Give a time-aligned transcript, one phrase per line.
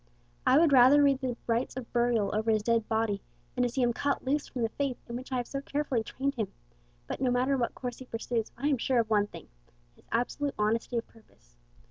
[0.47, 3.21] I would rather read the rites of burial over his dead body
[3.53, 6.01] than to see him cut loose from the faith in which I have so carefully
[6.03, 6.51] trained him;
[7.05, 9.47] but no matter what course he pursues, I am sure of one thing,
[9.95, 11.55] his absolute honesty of purpose.